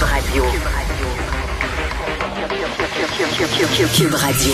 Cube 0.00 0.08
Radio. 0.08 0.44
Cube 3.94 4.14
Radio. 4.14 4.52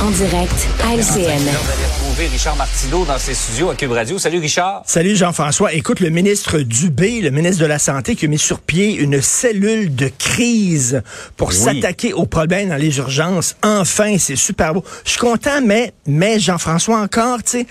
En 0.00 0.10
direct 0.10 0.68
à 0.84 0.94
LCN. 0.94 1.02
Vous 1.02 1.72
allez 1.72 1.84
retrouver 1.84 2.26
Richard 2.28 2.54
Martineau 2.54 3.04
dans 3.04 3.18
ses 3.18 3.34
studios 3.34 3.70
à 3.70 3.74
Cube 3.74 3.90
Radio. 3.90 4.20
Salut 4.20 4.38
Richard. 4.38 4.82
Salut 4.86 5.16
Jean-François. 5.16 5.72
Écoute, 5.72 5.98
le 5.98 6.10
ministre 6.10 6.60
Dubé, 6.60 7.20
le 7.20 7.30
ministre 7.30 7.60
de 7.60 7.66
la 7.66 7.80
Santé, 7.80 8.14
qui 8.14 8.26
a 8.26 8.28
mis 8.28 8.38
sur 8.38 8.60
pied 8.60 8.94
une 8.94 9.20
cellule 9.20 9.96
de 9.96 10.12
crise 10.16 11.02
pour 11.36 11.52
s'attaquer 11.52 12.12
aux 12.12 12.26
problèmes 12.26 12.68
dans 12.68 12.76
les 12.76 12.98
urgences. 12.98 13.56
Enfin, 13.64 14.16
c'est 14.18 14.36
super 14.36 14.74
beau. 14.74 14.84
Je 15.04 15.10
suis 15.10 15.20
content, 15.20 15.60
mais, 15.64 15.92
mais 16.06 16.38
Jean-François 16.38 17.00
encore, 17.00 17.42
tu 17.42 17.50
sais, 17.50 17.66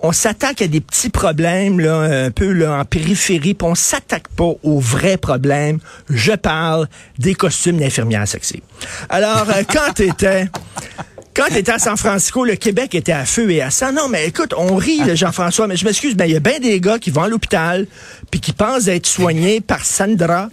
on 0.00 0.12
s'attaque 0.12 0.62
à 0.62 0.66
des 0.66 0.80
petits 0.80 1.10
problèmes 1.10 1.80
là, 1.80 2.00
un 2.00 2.30
peu 2.30 2.52
là, 2.52 2.78
en 2.78 2.84
périphérie, 2.84 3.54
puis 3.54 3.68
on 3.68 3.74
s'attaque 3.74 4.28
pas 4.28 4.52
aux 4.62 4.78
vrais 4.78 5.16
problèmes. 5.16 5.78
Je 6.10 6.32
parle 6.32 6.88
des 7.18 7.34
costumes 7.34 7.78
d'infirmières 7.78 8.28
sexy. 8.28 8.62
Alors, 9.08 9.48
euh, 9.50 9.62
quand 9.68 9.92
t'étais... 9.94 10.48
Quand 11.34 11.48
t'étais 11.50 11.72
à 11.72 11.78
San 11.78 11.98
Francisco, 11.98 12.46
le 12.46 12.56
Québec 12.56 12.94
était 12.94 13.12
à 13.12 13.26
feu 13.26 13.50
et 13.50 13.60
à 13.60 13.70
sang. 13.70 13.92
Non, 13.92 14.08
mais 14.08 14.26
écoute, 14.26 14.54
on 14.56 14.74
rit, 14.76 15.02
Jean-François, 15.14 15.66
mais 15.66 15.76
je 15.76 15.84
m'excuse, 15.84 16.14
mais 16.16 16.30
il 16.30 16.32
y 16.32 16.36
a 16.36 16.40
bien 16.40 16.58
des 16.60 16.80
gars 16.80 16.98
qui 16.98 17.10
vont 17.10 17.24
à 17.24 17.28
l'hôpital 17.28 17.86
puis 18.30 18.40
qui 18.40 18.52
pensent 18.52 18.88
être 18.88 19.06
soignés 19.06 19.60
par 19.60 19.84
Sandra. 19.84 20.48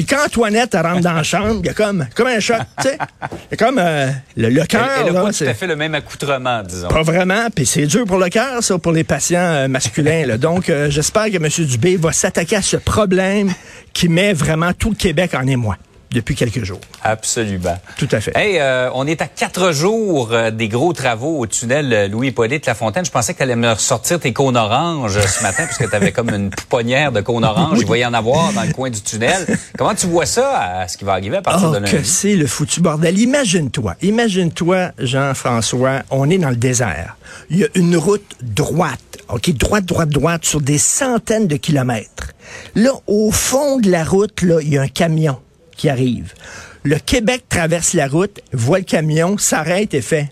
Puis 0.00 0.06
quand 0.06 0.24
Antoinette 0.24 0.74
elle 0.74 0.80
rentre 0.86 1.02
dans 1.02 1.12
la 1.12 1.22
chambre, 1.22 1.60
il 1.62 1.66
y 1.66 1.68
a 1.68 1.74
comme, 1.74 2.06
comme 2.14 2.26
un 2.28 2.40
choc, 2.40 2.56
tu 2.80 2.88
sais. 2.88 2.96
Il 3.30 3.36
y 3.50 3.54
a 3.54 3.56
comme 3.58 3.78
euh, 3.78 4.08
le, 4.34 4.48
le 4.48 4.64
cœur. 4.64 4.88
Elle 4.98 5.12
n'a 5.12 5.20
pas 5.20 5.26
tout 5.26 5.32
c'est- 5.34 5.46
à 5.48 5.52
fait 5.52 5.66
le 5.66 5.76
même 5.76 5.94
accoutrement, 5.94 6.62
disons. 6.62 6.88
pas 6.88 7.02
vraiment, 7.02 7.48
puis 7.54 7.66
c'est 7.66 7.84
dur 7.84 8.06
pour 8.06 8.16
le 8.16 8.30
cœur, 8.30 8.62
ça, 8.62 8.78
pour 8.78 8.92
les 8.92 9.04
patients 9.04 9.40
euh, 9.40 9.68
masculins. 9.68 10.24
là. 10.24 10.38
Donc, 10.38 10.70
euh, 10.70 10.88
j'espère 10.88 11.26
que 11.26 11.36
M. 11.36 11.66
Dubé 11.66 11.96
va 11.96 12.12
s'attaquer 12.12 12.56
à 12.56 12.62
ce 12.62 12.78
problème 12.78 13.52
qui 13.92 14.08
met 14.08 14.32
vraiment 14.32 14.72
tout 14.72 14.88
le 14.88 14.96
Québec 14.96 15.32
en 15.34 15.46
émoi 15.46 15.76
depuis 16.12 16.34
quelques 16.34 16.64
jours. 16.64 16.80
Absolument. 17.02 17.78
Tout 17.96 18.08
à 18.10 18.20
fait. 18.20 18.32
Hey, 18.36 18.58
euh, 18.58 18.90
on 18.94 19.06
est 19.06 19.22
à 19.22 19.26
quatre 19.26 19.72
jours 19.72 20.30
euh, 20.32 20.50
des 20.50 20.68
gros 20.68 20.92
travaux 20.92 21.38
au 21.38 21.46
tunnel 21.46 21.92
euh, 21.92 22.08
Louis-Hippolyte 22.08 22.66
Lafontaine. 22.66 23.04
Je 23.04 23.10
pensais 23.10 23.32
que 23.32 23.38
tu 23.38 23.42
allais 23.44 23.56
me 23.56 23.70
ressortir 23.70 24.18
tes 24.18 24.32
cônes 24.32 24.56
oranges 24.56 25.20
ce 25.20 25.42
matin, 25.44 25.66
puisque 25.66 25.88
tu 25.88 25.94
avais 25.96 26.12
comme 26.12 26.30
une 26.30 26.50
pouponnière 26.50 27.12
de 27.12 27.20
cônes 27.20 27.44
oranges. 27.44 27.78
Il 27.80 27.86
va 27.86 27.98
y 27.98 28.04
en 28.04 28.12
avoir 28.14 28.52
dans 28.52 28.62
le 28.62 28.72
coin 28.72 28.90
du 28.90 29.00
tunnel. 29.00 29.46
Comment 29.78 29.94
tu 29.94 30.06
vois 30.06 30.26
ça, 30.26 30.80
à 30.80 30.88
ce 30.88 30.96
qui 30.98 31.04
va 31.04 31.12
arriver 31.12 31.36
à 31.36 31.42
partir 31.42 31.68
Oh, 31.70 31.74
de 31.74 31.86
que 31.86 31.96
lundi? 31.96 32.08
c'est 32.08 32.34
le 32.34 32.46
foutu 32.46 32.80
bordel. 32.80 33.18
Imagine-toi, 33.18 33.94
imagine-toi, 34.02 34.90
Jean-François, 34.98 36.02
on 36.10 36.28
est 36.28 36.38
dans 36.38 36.50
le 36.50 36.56
désert. 36.56 37.16
Il 37.50 37.58
y 37.58 37.64
a 37.64 37.68
une 37.74 37.96
route 37.96 38.24
droite, 38.42 39.00
OK, 39.28 39.50
droite, 39.50 39.84
droite, 39.84 40.08
droite, 40.08 40.44
sur 40.44 40.60
des 40.60 40.78
centaines 40.78 41.46
de 41.46 41.56
kilomètres. 41.56 42.32
Là, 42.74 42.90
au 43.06 43.30
fond 43.30 43.78
de 43.78 43.90
la 43.90 44.02
route, 44.02 44.42
là, 44.42 44.58
il 44.60 44.70
y 44.74 44.78
a 44.78 44.82
un 44.82 44.88
camion 44.88 45.38
qui 45.80 45.88
arrive. 45.88 46.34
Le 46.82 46.98
Québec 46.98 47.44
traverse 47.48 47.94
la 47.94 48.06
route, 48.06 48.40
voit 48.52 48.80
le 48.80 48.84
camion, 48.84 49.38
s'arrête 49.38 49.94
et 49.94 50.02
fait. 50.02 50.30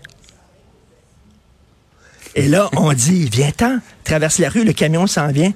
Et 2.35 2.47
là, 2.47 2.69
on 2.77 2.93
dit, 2.93 3.27
viens-t'en, 3.31 3.79
traverse 4.03 4.37
la 4.37 4.49
rue, 4.49 4.63
le 4.63 4.73
camion 4.73 5.07
s'en 5.07 5.29
vient. 5.29 5.51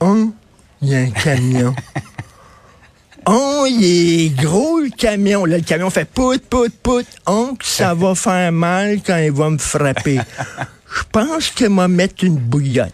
Hum, 0.00 0.34
il 0.82 0.88
y 0.90 0.94
a 0.94 0.98
un 0.98 1.10
camion. 1.10 1.74
Oh, 3.24 3.64
il 3.70 4.26
est 4.26 4.36
gros 4.36 4.80
le 4.80 4.90
camion. 4.90 5.46
Là, 5.46 5.56
le 5.56 5.64
camion 5.64 5.88
fait 5.88 6.04
pout, 6.04 6.42
pout, 6.42 6.70
pout. 6.82 7.06
Oh, 7.26 7.56
que 7.58 7.64
ça 7.64 7.94
va 7.94 8.14
faire 8.14 8.52
mal 8.52 9.00
quand 9.04 9.16
il 9.16 9.32
va 9.32 9.48
me 9.48 9.58
frapper. 9.58 10.20
Je 10.94 11.02
pense 11.10 11.48
qu'il 11.48 11.70
m'a 11.70 11.88
mettre 11.88 12.22
une 12.22 12.36
bouillotte. 12.36 12.92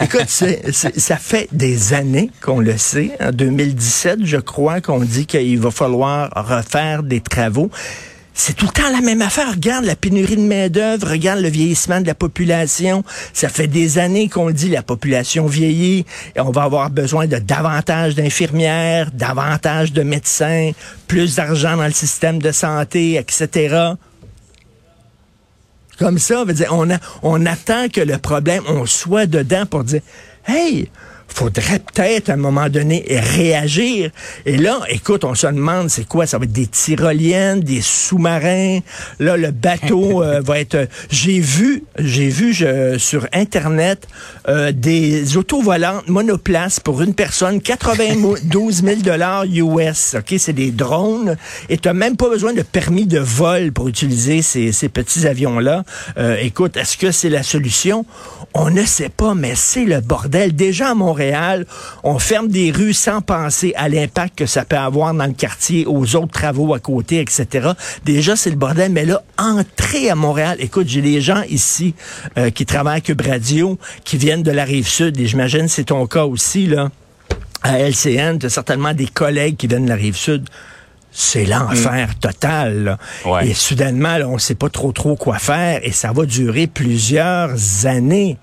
Écoute, 0.00 0.28
ça 0.28 1.16
fait 1.16 1.48
des 1.52 1.94
années 1.94 2.30
qu'on 2.40 2.60
le 2.60 2.76
sait. 2.76 3.12
En 3.20 3.32
2017, 3.32 4.20
je 4.24 4.36
crois 4.36 4.80
qu'on 4.80 5.00
dit 5.00 5.26
qu'il 5.26 5.58
va 5.58 5.70
falloir 5.70 6.30
refaire 6.34 7.02
des 7.02 7.20
travaux. 7.20 7.70
C'est 8.34 8.54
tout 8.54 8.66
le 8.66 8.72
temps 8.72 8.90
la 8.90 9.02
même 9.02 9.20
affaire. 9.20 9.50
Regarde 9.50 9.84
la 9.84 9.94
pénurie 9.94 10.36
de 10.36 10.42
main-d'œuvre, 10.42 11.10
regarde 11.10 11.40
le 11.40 11.48
vieillissement 11.48 12.00
de 12.00 12.06
la 12.06 12.14
population. 12.14 13.04
Ça 13.32 13.48
fait 13.48 13.66
des 13.66 13.98
années 13.98 14.28
qu'on 14.28 14.50
dit, 14.50 14.68
la 14.70 14.82
population 14.82 15.46
vieillit 15.46 16.06
et 16.34 16.40
on 16.40 16.50
va 16.50 16.62
avoir 16.62 16.90
besoin 16.90 17.26
de 17.26 17.36
davantage 17.36 18.14
d'infirmières, 18.14 19.10
davantage 19.12 19.92
de 19.92 20.02
médecins, 20.02 20.72
plus 21.08 21.36
d'argent 21.36 21.76
dans 21.76 21.84
le 21.84 21.92
système 21.92 22.40
de 22.40 22.52
santé, 22.52 23.16
etc. 23.16 23.92
Comme 26.02 26.18
ça, 26.18 26.42
veut 26.44 26.52
dire, 26.52 26.66
on, 26.72 26.90
a, 26.90 26.98
on 27.22 27.46
attend 27.46 27.88
que 27.88 28.00
le 28.00 28.18
problème, 28.18 28.64
on 28.66 28.86
soit 28.86 29.26
dedans 29.26 29.66
pour 29.66 29.84
dire, 29.84 30.00
hey, 30.48 30.90
faudrait 31.32 31.80
peut-être 31.80 32.30
à 32.30 32.34
un 32.34 32.36
moment 32.36 32.68
donné 32.68 33.04
réagir. 33.08 34.10
Et 34.46 34.56
là, 34.56 34.80
écoute, 34.88 35.24
on 35.24 35.34
se 35.34 35.46
demande, 35.46 35.88
c'est 35.90 36.06
quoi? 36.06 36.26
Ça 36.26 36.38
va 36.38 36.44
être 36.44 36.52
des 36.52 36.66
tyroliennes, 36.66 37.60
des 37.60 37.80
sous-marins. 37.80 38.80
Là, 39.18 39.36
le 39.36 39.50
bateau 39.50 40.22
euh, 40.22 40.40
va 40.40 40.58
être... 40.60 40.88
J'ai 41.10 41.40
vu, 41.40 41.84
j'ai 41.98 42.28
vu 42.28 42.52
je, 42.52 42.98
sur 42.98 43.26
Internet 43.32 44.06
euh, 44.48 44.72
des 44.72 45.36
autos 45.36 45.62
volantes 45.62 46.08
monoplaces 46.08 46.80
pour 46.80 47.02
une 47.02 47.14
personne, 47.14 47.60
92 47.60 48.82
000 48.82 48.96
dollars 49.00 49.44
US. 49.44 50.16
OK, 50.18 50.34
c'est 50.38 50.52
des 50.52 50.70
drones. 50.70 51.36
Et 51.68 51.78
tu 51.78 51.92
même 51.92 52.16
pas 52.16 52.28
besoin 52.28 52.52
de 52.52 52.62
permis 52.62 53.06
de 53.06 53.18
vol 53.18 53.72
pour 53.72 53.88
utiliser 53.88 54.42
ces, 54.42 54.72
ces 54.72 54.88
petits 54.88 55.26
avions-là. 55.26 55.84
Euh, 56.18 56.36
écoute, 56.40 56.76
est-ce 56.76 56.96
que 56.96 57.10
c'est 57.10 57.28
la 57.28 57.42
solution? 57.42 58.04
On 58.54 58.70
ne 58.70 58.84
sait 58.84 59.08
pas, 59.08 59.34
mais 59.34 59.54
c'est 59.54 59.84
le 59.84 60.00
bordel. 60.00 60.54
Déjà 60.54 60.90
à 60.90 60.94
Montréal, 60.94 61.21
on 62.02 62.18
ferme 62.18 62.48
des 62.48 62.70
rues 62.70 62.92
sans 62.92 63.20
penser 63.20 63.72
à 63.76 63.88
l'impact 63.88 64.38
que 64.38 64.46
ça 64.46 64.64
peut 64.64 64.76
avoir 64.76 65.14
dans 65.14 65.26
le 65.26 65.32
quartier, 65.32 65.86
aux 65.86 66.16
autres 66.16 66.32
travaux 66.32 66.74
à 66.74 66.78
côté, 66.78 67.20
etc. 67.20 67.70
Déjà, 68.04 68.36
c'est 68.36 68.50
le 68.50 68.56
bordel. 68.56 68.92
Mais 68.92 69.04
là, 69.04 69.22
entrer 69.38 70.10
à 70.10 70.14
Montréal, 70.14 70.56
écoute, 70.60 70.88
j'ai 70.88 71.02
des 71.02 71.20
gens 71.20 71.42
ici 71.48 71.94
euh, 72.38 72.50
qui 72.50 72.66
travaillent 72.66 72.98
à 72.98 73.00
Cube 73.00 73.20
Radio, 73.22 73.78
qui 74.04 74.16
viennent 74.16 74.42
de 74.42 74.50
la 74.50 74.64
rive 74.64 74.88
sud, 74.88 75.18
et 75.18 75.26
j'imagine 75.26 75.62
que 75.62 75.68
c'est 75.68 75.84
ton 75.84 76.06
cas 76.06 76.24
aussi, 76.24 76.66
là. 76.66 76.90
À 77.62 77.78
LCN, 77.78 78.38
tu 78.40 78.46
as 78.46 78.50
certainement 78.50 78.92
des 78.92 79.06
collègues 79.06 79.56
qui 79.56 79.68
viennent 79.68 79.84
de 79.84 79.88
la 79.88 79.94
rive 79.94 80.16
sud. 80.16 80.48
C'est 81.14 81.44
l'enfer 81.44 82.18
total. 82.18 82.84
là. 82.84 82.98
Ouais. 83.26 83.48
Et 83.48 83.54
soudainement, 83.54 84.16
là, 84.16 84.26
on 84.28 84.34
ne 84.34 84.38
sait 84.38 84.54
pas 84.54 84.70
trop 84.70 84.92
trop 84.92 85.14
quoi 85.14 85.38
faire 85.38 85.80
et 85.82 85.92
ça 85.92 86.10
va 86.10 86.24
durer 86.24 86.66
plusieurs 86.66 87.54
années. 87.84 88.38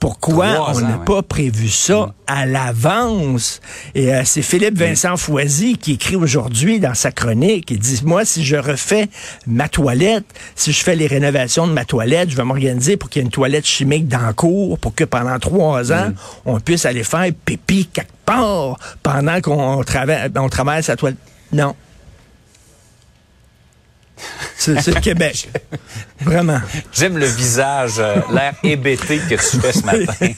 Pourquoi 0.00 0.54
Trois 0.54 0.72
on 0.76 0.80
n'a 0.80 0.98
ouais. 0.98 1.04
pas 1.04 1.22
prévu 1.22 1.68
ça 1.68 2.14
à 2.28 2.46
l'avance? 2.46 3.60
Et 3.96 4.14
euh, 4.14 4.22
c'est 4.24 4.42
Philippe 4.42 4.78
Vincent 4.78 5.16
Foisy 5.16 5.76
qui 5.76 5.94
écrit 5.94 6.14
aujourd'hui 6.14 6.78
dans 6.78 6.94
sa 6.94 7.10
chronique, 7.10 7.70
il 7.70 7.80
dit, 7.80 8.00
moi, 8.04 8.24
si 8.24 8.44
je 8.44 8.56
refais 8.56 9.08
ma 9.46 9.68
toilette, 9.68 10.24
si 10.54 10.72
je 10.72 10.84
fais 10.84 10.94
les 10.94 11.08
rénovations 11.08 11.66
de 11.66 11.72
ma 11.72 11.84
toilette, 11.84 12.30
je 12.30 12.36
vais 12.36 12.44
m'organiser 12.44 12.96
pour 12.96 13.10
qu'il 13.10 13.20
y 13.20 13.22
ait 13.22 13.26
une 13.26 13.32
toilette 13.32 13.66
chimique 13.66 14.06
dans 14.06 14.26
le 14.26 14.32
cours, 14.32 14.78
pour 14.78 14.94
que 14.94 15.04
pendant 15.04 15.38
trois 15.40 15.92
ans, 15.92 16.12
on 16.44 16.60
puisse 16.60 16.86
aller 16.86 17.02
faire 17.02 17.26
pipi 17.44 17.86
quelque 17.86 18.12
part 18.24 18.78
pendant 19.02 19.40
qu'on 19.40 19.82
travaille, 19.82 20.30
on 20.36 20.48
travaille 20.48 20.82
sa 20.84 20.94
toilette. 20.94 21.18
Non. 21.52 21.74
C'est 24.82 24.94
le 24.94 25.00
Québec. 25.00 25.48
Vraiment. 26.20 26.60
J'aime 26.92 27.16
le 27.18 27.26
visage, 27.26 27.92
euh, 27.98 28.16
l'air 28.32 28.54
hébété 28.62 29.18
que 29.18 29.34
tu 29.34 29.60
fais 29.60 29.72
ce 29.72 29.84
matin. 29.84 30.28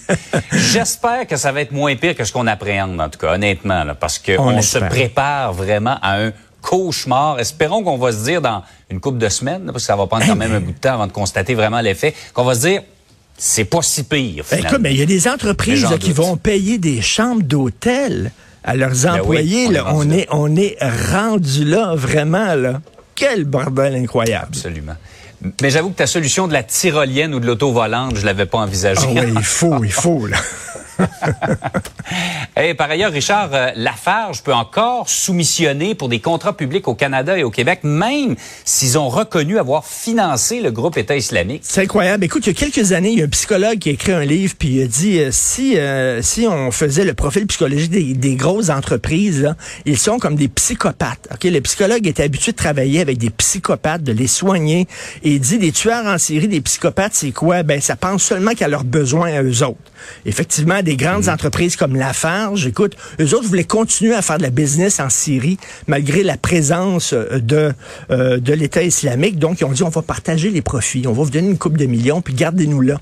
J'espère 0.52 1.26
que 1.26 1.36
ça 1.36 1.52
va 1.52 1.62
être 1.62 1.72
moins 1.72 1.94
pire 1.96 2.14
que 2.14 2.24
ce 2.24 2.32
qu'on 2.32 2.46
appréhende, 2.46 3.00
en 3.00 3.08
tout 3.08 3.18
cas, 3.18 3.34
honnêtement, 3.34 3.84
là, 3.84 3.94
parce 3.94 4.18
qu'on 4.18 4.56
On 4.56 4.62
se 4.62 4.78
prépare 4.78 5.52
vraiment 5.52 5.96
à 6.02 6.20
un 6.22 6.32
cauchemar. 6.60 7.38
Espérons 7.40 7.82
qu'on 7.82 7.96
va 7.98 8.12
se 8.12 8.24
dire 8.24 8.40
dans 8.42 8.62
une 8.90 9.00
couple 9.00 9.18
de 9.18 9.28
semaines, 9.28 9.62
parce 9.66 9.78
que 9.78 9.86
ça 9.86 9.96
va 9.96 10.06
prendre 10.06 10.26
quand 10.26 10.36
même 10.36 10.52
un 10.52 10.60
bout 10.60 10.72
de 10.72 10.78
temps 10.78 10.94
avant 10.94 11.06
de 11.06 11.12
constater 11.12 11.54
vraiment 11.54 11.80
l'effet, 11.80 12.14
qu'on 12.34 12.44
va 12.44 12.54
se 12.54 12.60
dire, 12.66 12.82
c'est 13.38 13.64
pas 13.64 13.80
si 13.82 14.02
pire, 14.02 14.44
Ben, 14.44 14.44
finalement. 14.44 14.68
écoute, 14.68 14.80
mais 14.82 14.92
il 14.92 14.98
y 14.98 15.02
a 15.02 15.06
des 15.06 15.26
entreprises 15.28 15.82
là, 15.90 15.96
qui 15.98 16.12
vont 16.12 16.36
payer 16.36 16.76
des 16.78 17.00
chambres 17.00 17.42
d'hôtel 17.42 18.32
à 18.62 18.74
leurs 18.74 18.90
Ben 18.90 19.20
oui, 19.24 19.48
employés. 19.48 19.66
on 19.66 19.70
est 19.70 19.72
là. 19.72 19.84
on, 19.94 20.02
là. 20.02 20.16
est, 20.16 20.26
on 20.30 20.56
est 20.56 20.76
rendu 21.12 21.64
là, 21.64 21.94
vraiment. 21.94 22.54
là. 22.54 22.80
Quel 23.20 23.44
bordel 23.44 23.94
incroyable. 23.96 24.46
Absolument. 24.48 24.96
Mais 25.60 25.70
j'avoue 25.70 25.90
que 25.90 25.96
ta 25.96 26.06
solution 26.06 26.48
de 26.48 26.54
la 26.54 26.62
tyrolienne 26.62 27.34
ou 27.34 27.40
de 27.40 27.46
l'auto-volante, 27.46 28.16
je 28.16 28.24
l'avais 28.24 28.46
pas 28.46 28.58
envisagée. 28.58 29.14
Ah 29.16 29.22
oui, 29.24 29.32
il 29.36 29.44
faut, 29.44 29.84
il 29.84 29.92
faut. 29.92 30.26
Là. 30.26 30.38
Hey, 32.56 32.74
par 32.74 32.90
ailleurs, 32.90 33.12
Richard, 33.12 33.50
euh, 33.52 33.70
Lafarge 33.76 34.42
peut 34.42 34.52
encore 34.52 35.08
soumissionner 35.08 35.94
pour 35.94 36.08
des 36.08 36.18
contrats 36.18 36.56
publics 36.56 36.88
au 36.88 36.94
Canada 36.94 37.38
et 37.38 37.44
au 37.44 37.50
Québec, 37.50 37.80
même 37.84 38.34
s'ils 38.64 38.98
ont 38.98 39.08
reconnu 39.08 39.58
avoir 39.58 39.86
financé 39.86 40.60
le 40.60 40.70
groupe 40.70 40.96
État 40.98 41.16
islamique. 41.16 41.62
C'est 41.64 41.82
incroyable. 41.82 42.24
Écoute, 42.24 42.46
il 42.46 42.52
y 42.52 42.56
a 42.56 42.68
quelques 42.68 42.92
années, 42.92 43.10
il 43.10 43.18
y 43.18 43.22
a 43.22 43.26
un 43.26 43.28
psychologue 43.28 43.78
qui 43.78 43.90
a 43.90 43.92
écrit 43.92 44.12
un 44.12 44.24
livre, 44.24 44.54
puis 44.58 44.68
il 44.76 44.82
a 44.82 44.86
dit 44.86 45.20
euh, 45.20 45.28
si 45.30 45.78
euh, 45.78 46.20
si 46.22 46.46
on 46.48 46.70
faisait 46.70 47.04
le 47.04 47.14
profil 47.14 47.46
psychologique 47.46 47.90
des, 47.90 48.14
des 48.14 48.34
grosses 48.34 48.70
entreprises, 48.70 49.42
là, 49.42 49.56
ils 49.86 49.98
sont 49.98 50.18
comme 50.18 50.34
des 50.36 50.48
psychopathes. 50.48 51.28
Ok, 51.32 51.44
le 51.44 51.60
psychologue 51.60 52.06
était 52.06 52.24
habitué 52.24 52.52
de 52.52 52.56
travailler 52.56 53.00
avec 53.00 53.18
des 53.18 53.30
psychopathes, 53.30 54.02
de 54.02 54.12
les 54.12 54.26
soigner, 54.26 54.86
et 55.22 55.30
il 55.34 55.40
dit 55.40 55.58
des 55.58 55.72
tueurs 55.72 56.04
en 56.06 56.18
série, 56.18 56.48
des 56.48 56.60
psychopathes, 56.60 57.14
c'est 57.14 57.30
quoi? 57.32 57.62
Ben, 57.62 57.80
ça 57.80 57.94
pense 57.96 58.22
seulement 58.24 58.52
qu'à 58.52 58.68
leurs 58.68 58.84
besoins 58.84 59.32
à 59.32 59.42
eux 59.42 59.62
autres. 59.62 59.78
Effectivement, 60.26 60.82
des 60.82 60.96
grandes 60.96 61.24
Mhm. 61.24 61.34
entreprises 61.34 61.76
comme 61.76 61.94
Lafarge, 62.00 62.66
écoute, 62.66 62.96
eux 63.20 63.34
autres 63.34 63.46
voulaient 63.46 63.64
continuer 63.64 64.14
à 64.14 64.22
faire 64.22 64.38
de 64.38 64.42
la 64.42 64.50
business 64.50 65.00
en 65.00 65.10
Syrie 65.10 65.58
malgré 65.86 66.22
la 66.22 66.36
présence 66.36 67.12
euh, 67.12 67.38
de, 67.38 67.72
euh, 68.10 68.38
de 68.38 68.52
l'État 68.52 68.82
islamique. 68.82 69.38
Donc, 69.38 69.60
ils 69.60 69.64
ont 69.64 69.72
dit, 69.72 69.82
on 69.82 69.90
va 69.90 70.02
partager 70.02 70.50
les 70.50 70.62
profits, 70.62 71.06
on 71.06 71.12
va 71.12 71.22
vous 71.22 71.30
donner 71.30 71.50
une 71.50 71.58
coupe 71.58 71.76
de 71.76 71.86
millions, 71.86 72.22
puis 72.22 72.34
gardez-nous 72.34 72.80
là. 72.80 73.00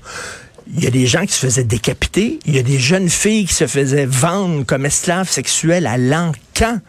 Il 0.75 0.83
y 0.83 0.87
a 0.87 0.91
des 0.91 1.07
gens 1.07 1.25
qui 1.25 1.33
se 1.33 1.39
faisaient 1.39 1.63
décapiter, 1.63 2.39
il 2.45 2.55
y 2.55 2.59
a 2.59 2.63
des 2.63 2.77
jeunes 2.77 3.09
filles 3.09 3.45
qui 3.45 3.55
se 3.55 3.65
faisaient 3.65 4.05
vendre 4.05 4.65
comme 4.65 4.85
esclaves 4.85 5.29
sexuelles 5.29 5.87
à 5.87 5.97
l'encan 5.97 6.79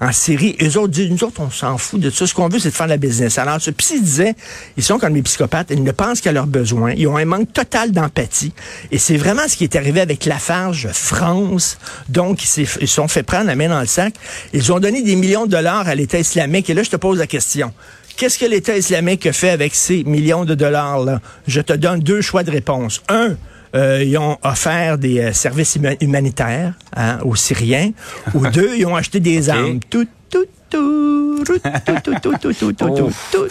en 0.00 0.12
Syrie. 0.12 0.56
Eux 0.60 0.76
autres 0.78 0.92
disent, 0.92 1.10
nous 1.10 1.24
autres, 1.24 1.40
on 1.40 1.50
s'en 1.50 1.78
fout 1.78 2.00
de 2.00 2.10
ça. 2.10 2.26
Ce 2.26 2.34
qu'on 2.34 2.48
veut, 2.48 2.58
c'est 2.58 2.70
de 2.70 2.74
faire 2.74 2.86
de 2.86 2.90
la 2.90 2.96
business. 2.96 3.38
Alors, 3.38 3.60
ce 3.60 3.70
psy 3.70 4.00
disait, 4.00 4.34
ils 4.76 4.82
sont 4.82 4.98
comme 4.98 5.14
les 5.14 5.22
psychopathes, 5.22 5.68
ils 5.70 5.82
ne 5.82 5.92
pensent 5.92 6.20
qu'à 6.20 6.32
leurs 6.32 6.46
besoins. 6.46 6.92
Ils 6.92 7.06
ont 7.06 7.16
un 7.16 7.24
manque 7.24 7.52
total 7.52 7.92
d'empathie. 7.92 8.52
Et 8.90 8.98
c'est 8.98 9.16
vraiment 9.16 9.46
ce 9.48 9.56
qui 9.56 9.64
est 9.64 9.76
arrivé 9.76 10.00
avec 10.00 10.24
Lafarge 10.24 10.88
France. 10.92 11.78
Donc, 12.08 12.42
ils 12.44 12.66
se 12.66 12.86
sont 12.86 13.08
fait 13.08 13.22
prendre 13.22 13.46
la 13.46 13.56
main 13.56 13.68
dans 13.68 13.80
le 13.80 13.86
sac. 13.86 14.14
Ils 14.52 14.72
ont 14.72 14.80
donné 14.80 15.02
des 15.02 15.16
millions 15.16 15.46
de 15.46 15.50
dollars 15.50 15.88
à 15.88 15.94
l'État 15.94 16.18
islamique. 16.18 16.68
Et 16.70 16.74
là, 16.74 16.82
je 16.82 16.90
te 16.90 16.96
pose 16.96 17.18
la 17.18 17.26
question. 17.26 17.72
Qu'est-ce 18.16 18.38
que 18.38 18.46
l'État 18.46 18.76
islamique 18.76 19.30
fait 19.32 19.50
avec 19.50 19.74
ces 19.74 20.04
millions 20.04 20.44
de 20.44 20.54
dollars-là? 20.54 21.20
Je 21.48 21.60
te 21.60 21.72
donne 21.72 22.00
deux 22.00 22.20
choix 22.20 22.44
de 22.44 22.50
réponse. 22.50 23.02
Un, 23.08 23.36
ils 23.74 24.16
ont 24.18 24.38
offert 24.42 24.98
des 24.98 25.20
euh, 25.20 25.32
services 25.32 25.76
huma- 25.76 25.96
humanitaires 26.00 26.74
hein, 26.96 27.18
aux 27.24 27.34
Syriens. 27.36 27.90
Ou 28.34 28.46
deux, 28.52 28.76
ils 28.76 28.86
ont 28.86 28.96
acheté 28.96 29.20
des 29.20 29.48
armes. 29.50 29.80
Tout, 29.90 30.06
tout, 30.30 30.44
tout, 30.70 31.38
tout, 31.44 31.60
tout, 32.03 32.03
tout, 32.30 32.52
tout, 32.52 32.52
tout, 32.52 32.72
tout, 32.72 32.90
tout, 32.90 33.12
tout. 33.32 33.46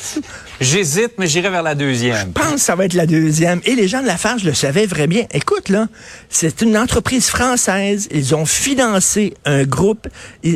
J'hésite, 0.61 1.13
mais 1.17 1.27
j'irai 1.27 1.49
vers 1.49 1.63
la 1.63 1.75
deuxième. 1.75 2.15
Je 2.35 2.41
pense 2.41 2.53
que 2.53 2.59
ça 2.59 2.75
va 2.75 2.85
être 2.85 2.93
la 2.93 3.05
deuxième. 3.05 3.59
Et 3.65 3.75
les 3.75 3.87
gens 3.87 4.01
de 4.01 4.07
Lafarge 4.07 4.43
le 4.43 4.53
savaient 4.53 4.87
très 4.87 5.07
bien. 5.07 5.25
Écoute, 5.31 5.69
là, 5.69 5.87
c'est 6.29 6.61
une 6.61 6.77
entreprise 6.77 7.27
française. 7.27 8.07
Ils 8.11 8.33
ont 8.35 8.45
financé 8.45 9.33
un 9.45 9.63
groupe 9.63 10.07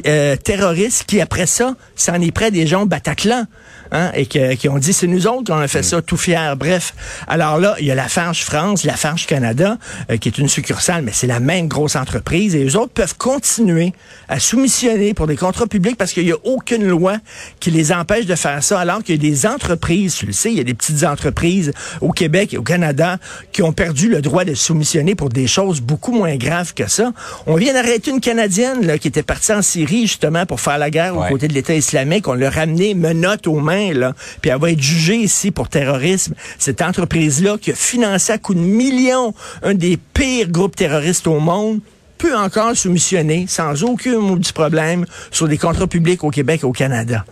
euh, 0.05 0.35
terroriste 0.37 1.05
qui, 1.05 1.19
après 1.21 1.45
ça, 1.45 1.75
s'en 1.95 2.15
est 2.21 2.31
près 2.31 2.51
des 2.51 2.67
gens 2.67 2.83
au 2.83 2.85
Bataclan. 2.85 3.45
Hein, 3.93 4.11
et 4.15 4.25
que- 4.25 4.53
qui 4.55 4.67
ont 4.67 4.77
dit, 4.79 4.91
c'est 4.91 5.07
nous 5.07 5.27
autres 5.27 5.45
qui 5.45 5.51
on 5.53 5.59
a 5.59 5.67
fait 5.69 5.81
ça 5.81 6.01
tout 6.01 6.17
fier. 6.17 6.57
Bref. 6.57 6.93
Alors 7.25 7.57
là, 7.57 7.75
il 7.79 7.85
y 7.85 7.91
a 7.91 7.95
Lafarge 7.95 8.43
France, 8.43 8.83
Lafarge 8.83 9.25
Canada, 9.27 9.77
euh, 10.11 10.17
qui 10.17 10.27
est 10.27 10.37
une 10.37 10.49
succursale, 10.49 11.03
mais 11.03 11.13
c'est 11.13 11.25
la 11.27 11.39
même 11.39 11.69
grosse 11.69 11.95
entreprise. 11.95 12.53
Et 12.53 12.65
eux 12.65 12.75
autres 12.75 12.91
peuvent 12.91 13.15
continuer 13.17 13.93
à 14.27 14.39
soumissionner 14.41 15.13
pour 15.13 15.25
des 15.25 15.37
contrats 15.37 15.67
publics 15.67 15.95
parce 15.97 16.11
qu'il 16.11 16.25
n'y 16.25 16.33
a 16.33 16.37
aucune 16.43 16.85
loi 16.85 17.17
qui 17.61 17.71
les 17.71 17.93
empêche 17.93 18.06
de 18.07 18.35
faire 18.35 18.63
ça, 18.63 18.79
alors 18.79 19.03
qu'il 19.03 19.15
y 19.21 19.27
a 19.27 19.29
des 19.29 19.45
entreprises, 19.45 20.15
tu 20.15 20.25
le 20.25 20.31
sais, 20.31 20.49
il 20.51 20.57
y 20.57 20.61
a 20.61 20.63
des 20.63 20.73
petites 20.73 21.03
entreprises 21.03 21.73
au 22.01 22.11
Québec 22.11 22.53
et 22.53 22.57
au 22.57 22.63
Canada 22.63 23.17
qui 23.51 23.61
ont 23.61 23.73
perdu 23.73 24.07
le 24.09 24.21
droit 24.21 24.45
de 24.45 24.53
soumissionner 24.53 25.13
pour 25.13 25.27
des 25.29 25.45
choses 25.45 25.81
beaucoup 25.81 26.13
moins 26.13 26.37
graves 26.37 26.73
que 26.73 26.89
ça. 26.89 27.11
On 27.45 27.55
vient 27.55 27.73
d'arrêter 27.73 28.11
une 28.11 28.21
Canadienne 28.21 28.85
là, 28.87 28.97
qui 28.97 29.09
était 29.09 29.23
partie 29.23 29.51
en 29.51 29.61
Syrie 29.61 30.03
justement 30.07 30.45
pour 30.45 30.61
faire 30.61 30.77
la 30.77 30.89
guerre 30.89 31.15
Ouais. 31.17 31.27
aux 31.27 31.29
côtés 31.31 31.47
de 31.49 31.53
l'État 31.53 31.73
islamique. 31.75 32.27
On 32.27 32.33
l'a 32.33 32.49
ramenée 32.49 32.93
menotte 32.93 33.45
aux 33.47 33.59
mains, 33.59 33.93
là, 33.93 34.13
puis 34.41 34.51
elle 34.51 34.59
va 34.59 34.71
être 34.71 34.81
jugée 34.81 35.17
ici 35.17 35.51
pour 35.51 35.67
terrorisme. 35.69 36.33
Cette 36.59 36.81
entreprise-là 36.81 37.57
qui 37.61 37.71
a 37.71 37.75
financé 37.75 38.31
à 38.31 38.37
coups 38.37 38.57
de 38.57 38.63
millions 38.63 39.33
un 39.63 39.73
des 39.73 39.97
pires 40.13 40.49
groupes 40.49 40.75
terroristes 40.75 41.27
au 41.27 41.39
monde 41.39 41.79
peut 42.17 42.35
encore 42.35 42.75
soumissionner 42.75 43.45
sans 43.47 43.83
aucun 43.83 44.17
problème 44.55 45.05
sur 45.29 45.47
des 45.47 45.57
contrats 45.57 45.85
publics 45.87 46.23
au 46.23 46.31
Québec 46.31 46.61
et 46.63 46.65
au 46.65 46.71
Canada. 46.71 47.25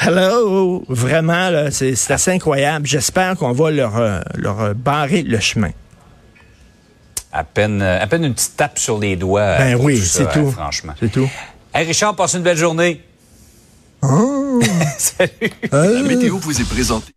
Hello! 0.00 0.84
Vraiment, 0.88 1.50
là, 1.50 1.70
c'est 1.70 2.10
assez 2.10 2.30
incroyable. 2.30 2.86
J'espère 2.86 3.36
qu'on 3.36 3.52
va 3.52 3.70
leur, 3.70 3.96
euh, 3.96 4.20
leur 4.34 4.60
euh, 4.60 4.74
barrer 4.74 5.22
le 5.22 5.38
chemin. 5.38 5.70
À 7.32 7.44
peine, 7.44 7.80
euh, 7.82 8.00
à 8.00 8.06
peine 8.06 8.24
une 8.24 8.34
petite 8.34 8.56
tape 8.56 8.78
sur 8.78 8.98
les 8.98 9.16
doigts. 9.16 9.56
Ben 9.58 9.76
oui, 9.80 9.98
c'est 9.98 10.26
euh, 10.26 10.32
tout. 10.32 10.50
Franchement. 10.50 10.94
C'est 10.98 11.10
tout. 11.10 11.28
Hey 11.74 11.86
Richard, 11.86 12.16
passe 12.16 12.34
une 12.34 12.42
belle 12.42 12.56
journée. 12.56 13.02
Salut. 14.98 15.30
La 15.70 16.02
météo 16.02 16.38
vous 16.38 16.60
est 16.60 16.68
présentée. 16.68 17.12